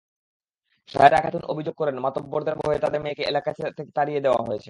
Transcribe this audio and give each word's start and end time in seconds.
সাহেরা 0.89 1.17
খাতুন 1.23 1.43
অভিযোগ 1.43 1.75
করেন, 1.81 1.95
মাতব্বরদের 1.99 2.55
ভয়ে 2.55 2.79
তাঁদের 2.79 3.01
মেয়েকে 3.03 3.23
এলাকা 3.23 3.49
থেকে 3.77 3.91
তাড়িয়ে 3.97 4.19
দেওয়া 4.19 4.41
হয়েছে। 4.41 4.59